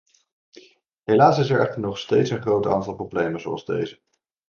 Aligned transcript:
Helaas 1.03 1.37
is 1.37 1.49
er 1.49 1.59
echter 1.59 1.79
nog 1.81 1.97
steeds 1.99 2.29
een 2.29 2.41
groot 2.41 2.65
aantal 2.67 2.95
problemen 2.95 3.41
zoals 3.41 3.65
deze. 3.65 4.01